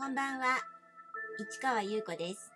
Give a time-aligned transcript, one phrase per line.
[0.00, 0.56] こんばんは、
[1.38, 2.50] 市川優子です。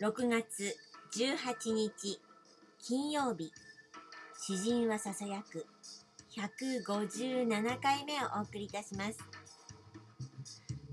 [0.00, 0.74] 6月
[1.14, 2.22] 18日
[2.80, 3.52] 金曜日、
[4.40, 5.66] 詩人はささやく
[6.34, 9.18] 157回目をお送りいたします。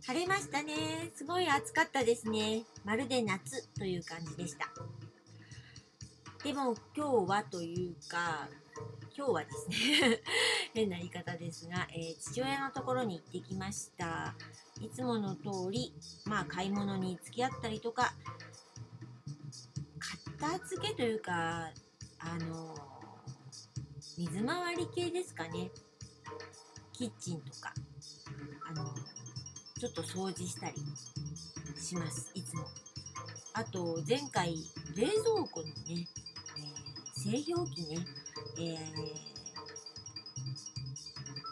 [0.06, 1.10] 晴れましたね。
[1.16, 2.64] すごい暑かったですね。
[2.84, 4.68] まるで夏という感じでした。
[6.44, 8.50] でも今日はというか、
[9.16, 10.22] 今日はですね
[10.74, 14.36] 変な言い方ですが、えー父親のところに行ってきました。
[14.82, 15.94] いつもの通り
[16.26, 18.16] まあ買い物に付き合ったりとか
[20.40, 21.72] 片付けというか
[22.18, 22.76] あの
[24.18, 25.70] 水回り系ですかね。
[26.92, 27.74] キッチンとか
[28.68, 28.96] あの
[29.80, 30.76] ちょっと掃除したり
[31.80, 32.32] します。
[32.34, 32.66] いつも。
[33.54, 34.56] あと前回
[34.96, 36.08] 冷蔵庫のね、
[36.58, 38.23] え製氷機ね
[38.58, 39.34] えー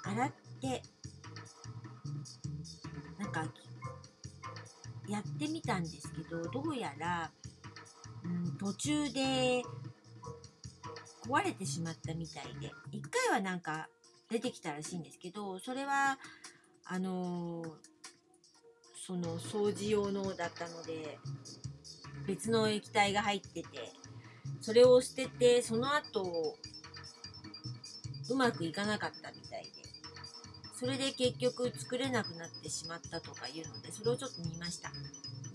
[0.04, 0.82] 洗って
[3.20, 3.46] なんか
[5.08, 7.32] やってみたんですけどどうやら、
[8.24, 9.62] うん、途中で
[11.30, 13.88] 壊れてしまったみたいで一回はなんか
[14.30, 16.18] 出てきたらしいんですけどそれは
[16.86, 17.92] あのー
[19.04, 21.18] その掃除用のだったので
[22.28, 23.68] 別の液体が入ってて
[24.62, 26.56] それを捨ててその後
[28.32, 29.70] うまくいかなかったみたいで。
[30.82, 34.92] それで結局作れなくなってしまったとかいうのでそれをちょっと見ました。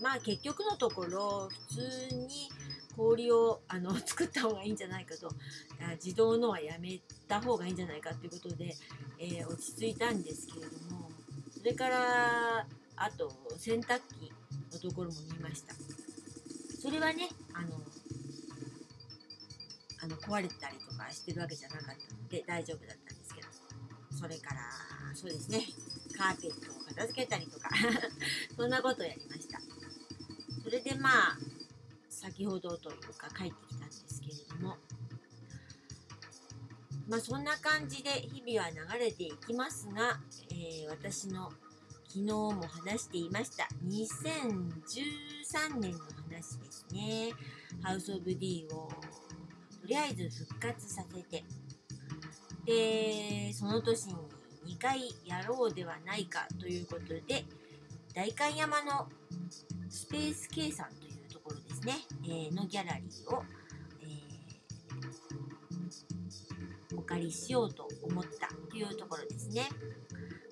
[0.01, 2.49] まあ結局のところ普通に
[2.95, 5.29] 氷をあの 作った方がいいんじゃないかと。
[6.03, 8.75] 自動のはやめた方がいいんじゃないかということで、
[9.19, 11.11] えー落ち着いたんですけれども
[11.51, 14.31] それからあと洗濯機
[14.71, 15.73] のところも見ました。
[16.81, 17.81] それはねあの
[20.07, 23.47] あの壊れたりとかしてるわけじゃなかったので大丈夫だったんですけど。
[24.17, 24.61] それから
[25.13, 25.61] そうですね。
[26.17, 27.69] カーペットを片付けたりとか。
[28.55, 29.59] そんなことをやりました。
[30.63, 31.37] それでまあ
[32.09, 34.77] 先ほどというか帰ってきたんですけれども。
[37.07, 41.51] まあそんな感じで日々は流れていきますが、えー私の
[42.07, 43.67] 昨日も話していました。
[43.85, 45.99] 2013年の
[46.29, 47.33] 話ですね。
[47.83, 48.89] ハウス・オブ・ディーを
[49.87, 51.45] とりあえず復活させて。
[52.65, 54.15] でその年に
[54.75, 57.45] 2回やろうではないかということで
[58.13, 59.07] 代官山の
[59.87, 61.93] スペース計算というところですね、
[62.25, 63.41] えーのギャラリーを、
[64.01, 69.69] えーお借りしようと思ったというところですね。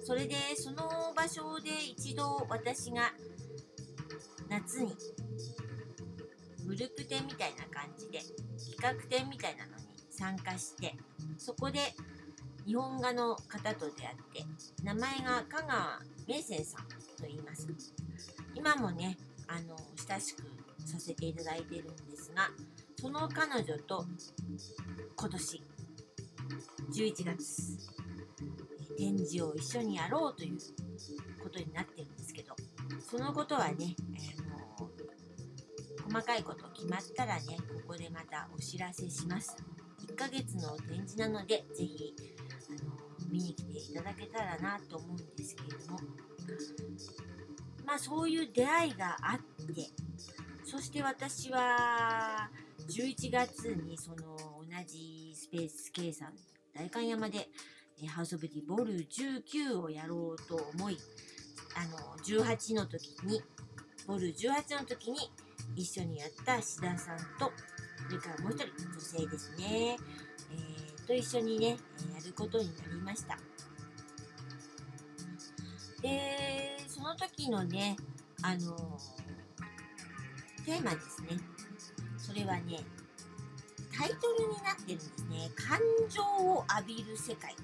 [0.06, 3.12] それでその場所で一度私が
[4.48, 4.96] 夏に
[6.66, 8.22] グループ展みたいな感じで
[8.86, 10.96] 企画展みたいなのに参加して
[11.38, 11.80] そこで
[12.68, 17.68] 日本画の方と出会って名前が香川名泉さんと言います。
[18.54, 19.76] 今もねあの
[20.08, 20.44] 親しく
[20.86, 22.50] させていただいてるんですが
[23.00, 24.06] その彼女と
[25.16, 25.64] 今年
[26.92, 27.36] 11月
[28.98, 30.58] 展示を一緒にやろうという
[31.44, 32.56] ことになってるんですけど
[33.00, 34.45] そのことはね、えー
[36.16, 39.58] 細かいこと決まったらねここでまたお知らせします。
[40.08, 42.16] 1ヶ月の展示なのでぜひ
[42.70, 42.92] あの
[43.30, 46.00] 見に来ていただけたらなと思うんですけれども。
[47.86, 49.90] まあそういう出会いがあって
[50.64, 52.50] そして私は
[52.88, 56.34] 11月にその同じスペース計算
[56.74, 57.50] 代官山で
[58.08, 60.98] ハウス・オブ・ディボル19をやろうと思い
[61.76, 63.44] あの18の時に
[64.08, 65.30] ボル18の時に
[65.76, 67.52] 一緒にやった志田さんと
[68.08, 69.98] それからもう一人女性ですね、
[70.52, 71.76] えーと一緒にねや
[72.26, 73.38] ることになりました。
[76.02, 77.96] でその時のね
[78.42, 79.00] あの
[80.66, 81.38] テーマですね。
[82.18, 82.80] それはね
[83.98, 85.52] タイトルになってるんですね。
[85.56, 85.80] 感
[86.10, 87.56] 情を浴びる世界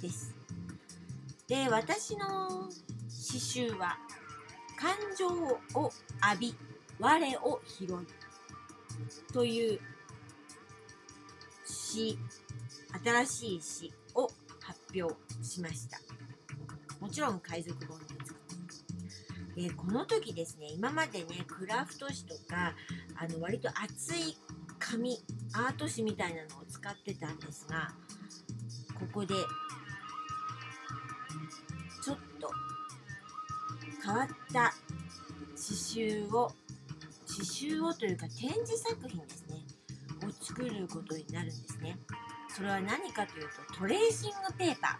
[0.00, 0.34] です。
[1.48, 2.68] で、私の
[3.08, 3.96] 詩集は、
[4.78, 6.54] 感情を浴び、
[6.98, 7.88] 我を拾い
[9.32, 9.80] という
[11.64, 12.18] 詩、
[13.04, 15.14] 新しい詩を発表
[15.44, 15.98] しました。
[17.00, 18.34] もちろん海賊本で作っ
[19.54, 22.74] てで、この時ですね、今までね、クラフト紙とか、
[23.16, 24.36] あの、割と厚い
[24.78, 25.18] 紙、
[25.54, 27.90] アート紙みたいなのを使ってたんですが、
[28.98, 29.34] ここで
[32.04, 32.50] ちょっと
[34.04, 34.74] 変わった
[35.54, 36.52] 刺繍を
[37.36, 39.56] 刺繍をというか展示作品ですね。
[40.26, 41.98] を作ることになるんですね。
[42.48, 44.98] それは何かというとトレーシングペーパ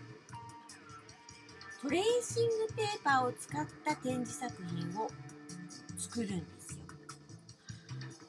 [1.82, 1.82] ー。
[1.82, 5.08] トレーシングペーパーを使った展示作品を
[5.96, 6.84] 作るんですよ。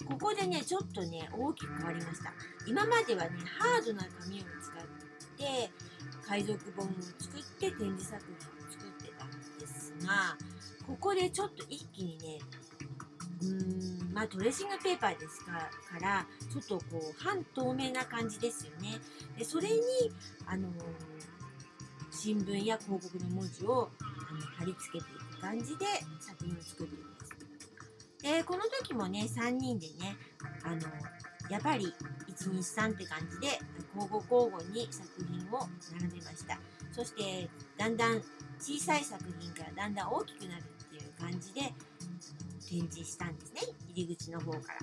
[0.08, 2.34] ここでねちょっとね大きく変わりました。
[2.66, 4.84] 今まではねハードな紙を使っ
[5.38, 5.72] て
[6.26, 6.90] 海賊本を
[7.20, 10.38] 作って展示作品を作ってたんですが
[10.86, 12.40] ここでちょっと一気にね
[13.42, 19.00] うんまあトレーシングペーパーですかからちょっとこう半透明な感じですよね。
[19.38, 19.78] でそれに
[20.46, 20.74] あのー
[22.18, 25.86] 新聞や広告の文字をあの貼り付けていく感じで
[26.20, 27.32] 作品を作っています。
[28.24, 30.18] でこの時もね3人でね
[30.64, 30.82] あの
[31.50, 31.94] やっぱり
[32.28, 33.60] 123って感じで
[33.96, 36.60] 交互交互に作品を並べました。
[36.92, 37.48] そして
[37.78, 38.22] だんだん
[38.60, 41.72] 小さい作品からだんだん大きくなるっていう感じで
[42.70, 43.62] 展示したんですね。
[43.94, 44.80] 入り口の方から。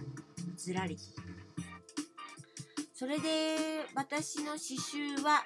[0.57, 0.99] ずらり。
[2.95, 5.45] それで私の刺繍は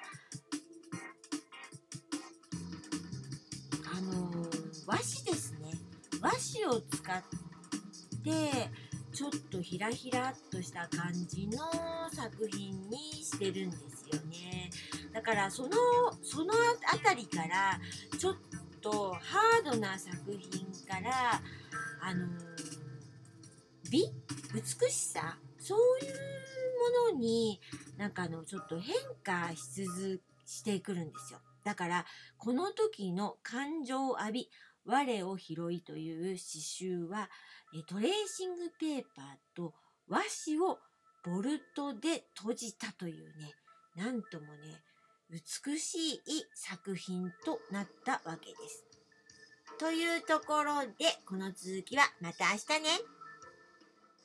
[3.97, 4.49] あのー
[4.87, 5.73] 和紙ですね。
[6.21, 7.23] 和紙を使っ
[8.23, 8.69] て
[9.13, 11.59] ちょっとひらひらっとした感じの
[12.11, 14.69] 作品にしてるんですよね。
[15.13, 15.69] だからその
[16.23, 16.53] その
[16.91, 17.79] あたりから
[18.17, 18.35] ちょっ
[18.81, 21.41] とハードな作品から
[22.09, 22.29] あのー
[23.91, 24.11] 美
[24.53, 26.13] 美しさそういう
[27.11, 27.59] ものに
[27.97, 32.05] なんかあのちょっと変化し続してくるんですよだから
[32.37, 34.49] この時の感情を浴び
[34.85, 37.29] 我を拾いという詩集は
[37.87, 39.25] トレーシングペーパー
[39.55, 39.73] と
[40.07, 40.79] 和紙を
[41.23, 43.53] ボルトで閉じたというね
[43.95, 44.81] なんともね
[45.29, 46.21] 美しい
[46.55, 48.88] 作品となったわけです。
[49.79, 53.18] というところでこの続きはまた明日ね。